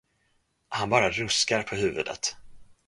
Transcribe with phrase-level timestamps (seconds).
[0.69, 2.35] Han bara ruskar på huvudet.